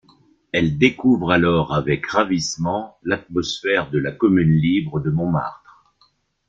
[0.51, 5.93] Elle découvre alors avec ravissement l'atmosphère de la Commune Libre de Montmartre.